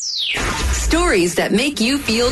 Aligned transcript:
Stories 0.00 1.34
that 1.34 1.50
make 1.50 1.80
you 1.80 1.98
feel 1.98 2.30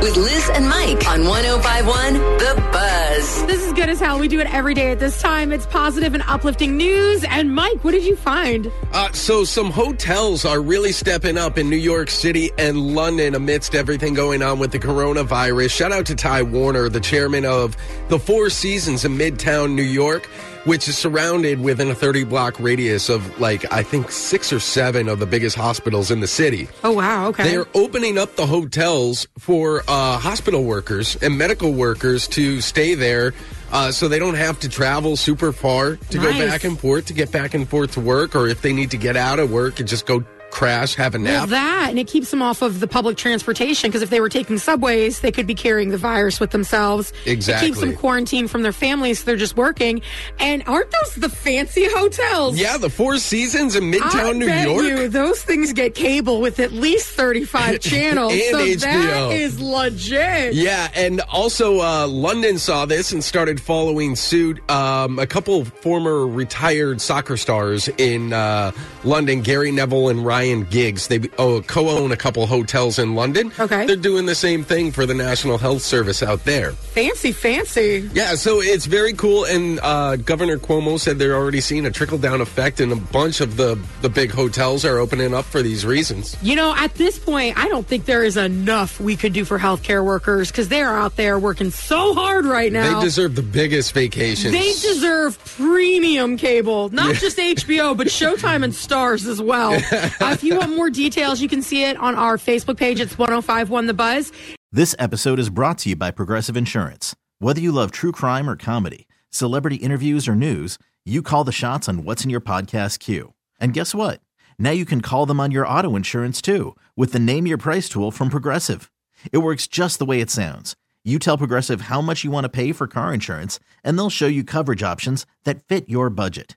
with 0.00 0.16
Liz 0.16 0.50
and 0.50 0.68
Mike 0.68 1.04
on 1.08 1.26
1051 1.26 2.14
The 2.14 2.68
Buzz. 2.72 3.46
This 3.46 3.64
is 3.64 3.72
good 3.72 3.88
as 3.88 3.98
hell. 3.98 4.20
We 4.20 4.28
do 4.28 4.38
it 4.38 4.52
every 4.54 4.72
day 4.72 4.92
at 4.92 5.00
this 5.00 5.20
time. 5.20 5.50
It's 5.50 5.66
positive 5.66 6.14
and 6.14 6.22
uplifting 6.28 6.76
news. 6.76 7.24
And 7.24 7.52
Mike, 7.52 7.82
what 7.82 7.90
did 7.90 8.04
you 8.04 8.14
find? 8.14 8.70
Uh, 8.92 9.10
so, 9.12 9.42
some 9.42 9.70
hotels 9.70 10.44
are 10.44 10.60
really 10.60 10.92
stepping 10.92 11.36
up 11.36 11.58
in 11.58 11.68
New 11.68 11.76
York 11.76 12.08
City 12.10 12.50
and 12.56 12.94
London 12.94 13.34
amidst 13.34 13.74
everything 13.74 14.14
going 14.14 14.42
on 14.42 14.60
with 14.60 14.70
the 14.70 14.78
coronavirus. 14.78 15.70
Shout 15.72 15.90
out 15.90 16.06
to 16.06 16.14
Ty 16.14 16.42
Warner, 16.42 16.88
the 16.88 17.00
chairman 17.00 17.44
of 17.44 17.76
the 18.08 18.18
Four 18.20 18.48
Seasons 18.48 19.04
in 19.04 19.18
Midtown 19.18 19.74
New 19.74 19.82
York, 19.82 20.28
which 20.66 20.88
is 20.88 20.98
surrounded 20.98 21.60
within 21.60 21.90
a 21.90 21.94
30 21.94 22.24
block 22.24 22.58
radius 22.60 23.08
of 23.08 23.40
like, 23.40 23.72
I 23.72 23.82
think, 23.82 24.10
six 24.10 24.52
or 24.52 24.60
seven 24.60 25.08
of 25.08 25.20
the 25.20 25.26
biggest 25.26 25.56
hospitals 25.56 26.10
in 26.10 26.20
the 26.20 26.26
city. 26.26 26.68
Oh, 26.84 26.92
wow. 26.92 27.28
Okay. 27.28 27.44
They're 27.44 27.66
opening 27.74 28.18
up 28.18 28.36
the 28.36 28.46
hotels 28.46 29.26
for 29.38 29.82
uh, 29.88 30.18
hospital 30.18 30.64
workers 30.64 31.16
and 31.22 31.38
medical 31.38 31.72
workers 31.72 32.26
to 32.28 32.60
stay 32.60 32.94
there 32.94 33.32
uh, 33.72 33.90
so 33.90 34.08
they 34.08 34.18
don't 34.18 34.34
have 34.34 34.60
to 34.60 34.68
travel 34.68 35.16
super 35.16 35.52
far 35.52 35.96
to 35.96 36.18
go 36.18 36.30
back 36.32 36.64
and 36.64 36.78
forth 36.78 37.06
to 37.06 37.12
get 37.12 37.32
back 37.32 37.54
and 37.54 37.68
forth 37.68 37.92
to 37.92 38.00
work, 38.00 38.36
or 38.36 38.46
if 38.46 38.62
they 38.62 38.72
need 38.72 38.90
to 38.90 38.96
get 38.96 39.16
out 39.16 39.38
of 39.38 39.50
work 39.50 39.80
and 39.80 39.88
just 39.88 40.06
go 40.06 40.24
crash, 40.56 40.94
have 40.94 41.14
a 41.14 41.18
nap. 41.18 41.32
well, 41.32 41.46
that, 41.48 41.90
and 41.90 41.98
it 41.98 42.06
keeps 42.06 42.30
them 42.30 42.40
off 42.40 42.62
of 42.62 42.80
the 42.80 42.88
public 42.88 43.18
transportation 43.18 43.90
because 43.90 44.00
if 44.00 44.08
they 44.08 44.20
were 44.20 44.30
taking 44.30 44.56
subways, 44.56 45.20
they 45.20 45.30
could 45.30 45.46
be 45.46 45.54
carrying 45.54 45.90
the 45.90 45.98
virus 45.98 46.40
with 46.40 46.50
themselves. 46.50 47.12
Exactly. 47.26 47.68
It 47.68 47.70
keeps 47.70 47.80
them 47.80 47.94
quarantined 47.94 48.50
from 48.50 48.62
their 48.62 48.72
families, 48.72 49.18
so 49.18 49.26
they're 49.26 49.36
just 49.36 49.58
working. 49.58 50.00
And 50.38 50.62
aren't 50.66 50.90
those 50.90 51.16
the 51.16 51.28
fancy 51.28 51.86
hotels? 51.90 52.58
yeah, 52.58 52.78
the 52.78 52.88
Four 52.88 53.18
Seasons 53.18 53.76
in 53.76 53.92
Midtown 53.92 54.30
I 54.30 54.32
New 54.32 54.46
York. 54.46 54.84
you 54.86 55.08
those 55.08 55.42
things 55.42 55.74
get 55.74 55.94
cable 55.94 56.40
with 56.40 56.58
at 56.58 56.72
least 56.72 57.10
35 57.10 57.80
channels. 57.80 58.32
And 58.32 58.42
so 58.42 58.58
HBO. 58.58 58.80
that 58.80 59.32
is 59.32 59.60
legit. 59.60 60.54
Yeah, 60.54 60.90
and 60.94 61.20
also 61.30 61.80
uh, 61.80 62.06
London 62.06 62.56
saw 62.56 62.86
this 62.86 63.12
and 63.12 63.22
started 63.22 63.60
following 63.60 64.16
suit. 64.16 64.58
Um, 64.70 65.18
a 65.18 65.26
couple 65.26 65.66
former 65.66 66.26
retired 66.26 67.02
soccer 67.02 67.36
stars 67.36 67.88
in 67.98 68.32
uh, 68.32 68.72
London, 69.04 69.42
Gary 69.42 69.70
Neville 69.70 70.08
and 70.08 70.24
Ryan 70.24 70.45
Giggs, 70.70 71.08
they 71.08 71.20
oh, 71.38 71.60
co-own 71.62 72.12
a 72.12 72.16
couple 72.16 72.46
hotels 72.46 72.98
in 72.98 73.14
London. 73.14 73.52
Okay. 73.58 73.86
they're 73.86 73.96
doing 73.96 74.26
the 74.26 74.34
same 74.34 74.64
thing 74.64 74.92
for 74.92 75.06
the 75.06 75.14
National 75.14 75.58
Health 75.58 75.82
Service 75.82 76.22
out 76.22 76.44
there. 76.44 76.72
Fancy, 76.72 77.32
fancy. 77.32 78.08
Yeah, 78.12 78.34
so 78.34 78.60
it's 78.60 78.86
very 78.86 79.12
cool. 79.12 79.44
And 79.44 79.80
uh, 79.82 80.16
Governor 80.16 80.58
Cuomo 80.58 80.98
said 80.98 81.18
they're 81.18 81.34
already 81.34 81.60
seeing 81.60 81.86
a 81.86 81.90
trickle 81.90 82.18
down 82.18 82.40
effect, 82.40 82.80
and 82.80 82.92
a 82.92 82.96
bunch 82.96 83.40
of 83.40 83.56
the 83.56 83.78
the 84.02 84.08
big 84.08 84.30
hotels 84.30 84.84
are 84.84 84.98
opening 84.98 85.34
up 85.34 85.44
for 85.44 85.62
these 85.62 85.84
reasons. 85.84 86.36
You 86.42 86.56
know, 86.56 86.74
at 86.76 86.94
this 86.94 87.18
point, 87.18 87.58
I 87.58 87.68
don't 87.68 87.86
think 87.86 88.04
there 88.04 88.24
is 88.24 88.36
enough 88.36 89.00
we 89.00 89.16
could 89.16 89.32
do 89.32 89.44
for 89.44 89.58
healthcare 89.58 90.04
workers 90.04 90.50
because 90.50 90.68
they're 90.68 90.94
out 90.94 91.16
there 91.16 91.38
working 91.38 91.70
so 91.70 92.14
hard 92.14 92.44
right 92.44 92.72
now. 92.72 92.98
They 92.98 93.04
deserve 93.04 93.34
the 93.34 93.42
biggest 93.42 93.92
vacations. 93.92 94.52
They 94.52 94.72
deserve 94.72 95.42
premium 95.44 96.36
cable, 96.36 96.90
not 96.90 97.16
just 97.16 97.38
HBO, 97.38 97.96
but 97.96 98.08
Showtime 98.08 98.64
and 98.64 98.72
Starz 98.72 99.26
as 99.26 99.40
well. 99.40 99.72
uh, 100.26 100.32
if 100.32 100.42
you 100.42 100.56
want 100.56 100.74
more 100.74 100.90
details, 100.90 101.40
you 101.40 101.48
can 101.48 101.62
see 101.62 101.84
it 101.84 101.96
on 101.96 102.14
our 102.14 102.36
Facebook 102.36 102.76
page. 102.76 103.00
It's 103.00 103.18
1051 103.18 103.86
The 103.86 103.94
Buzz. 103.94 104.32
This 104.72 104.94
episode 104.98 105.38
is 105.38 105.50
brought 105.50 105.78
to 105.78 105.90
you 105.90 105.96
by 105.96 106.10
Progressive 106.10 106.56
Insurance. 106.56 107.14
Whether 107.38 107.60
you 107.60 107.72
love 107.72 107.90
true 107.90 108.12
crime 108.12 108.50
or 108.50 108.56
comedy, 108.56 109.06
celebrity 109.30 109.76
interviews 109.76 110.28
or 110.28 110.34
news, 110.34 110.78
you 111.04 111.22
call 111.22 111.44
the 111.44 111.52
shots 111.52 111.88
on 111.88 112.04
what's 112.04 112.24
in 112.24 112.30
your 112.30 112.40
podcast 112.40 112.98
queue. 112.98 113.32
And 113.60 113.72
guess 113.72 113.94
what? 113.94 114.20
Now 114.58 114.72
you 114.72 114.84
can 114.84 115.00
call 115.00 115.26
them 115.26 115.40
on 115.40 115.50
your 115.50 115.66
auto 115.66 115.96
insurance 115.96 116.42
too 116.42 116.74
with 116.96 117.12
the 117.12 117.18
Name 117.18 117.46
Your 117.46 117.58
Price 117.58 117.88
tool 117.88 118.10
from 118.10 118.28
Progressive. 118.28 118.90
It 119.32 119.38
works 119.38 119.66
just 119.66 119.98
the 119.98 120.04
way 120.04 120.20
it 120.20 120.30
sounds. 120.30 120.76
You 121.04 121.18
tell 121.18 121.38
Progressive 121.38 121.82
how 121.82 122.00
much 122.00 122.24
you 122.24 122.32
want 122.32 122.44
to 122.44 122.48
pay 122.48 122.72
for 122.72 122.88
car 122.88 123.14
insurance, 123.14 123.60
and 123.84 123.96
they'll 123.96 124.10
show 124.10 124.26
you 124.26 124.42
coverage 124.42 124.82
options 124.82 125.24
that 125.44 125.62
fit 125.62 125.88
your 125.88 126.10
budget. 126.10 126.56